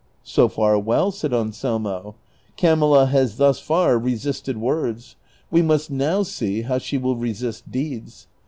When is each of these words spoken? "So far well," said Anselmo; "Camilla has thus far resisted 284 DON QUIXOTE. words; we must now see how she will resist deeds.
"So 0.23 0.47
far 0.47 0.79
well," 0.79 1.11
said 1.11 1.31
Anselmo; 1.31 2.15
"Camilla 2.57 3.05
has 3.05 3.37
thus 3.37 3.59
far 3.59 3.99
resisted 3.99 4.55
284 4.55 4.55
DON 4.55 4.93
QUIXOTE. 4.93 4.97
words; 4.97 5.15
we 5.51 5.61
must 5.61 5.91
now 5.91 6.23
see 6.23 6.63
how 6.63 6.79
she 6.79 6.97
will 6.97 7.17
resist 7.17 7.69
deeds. 7.69 8.25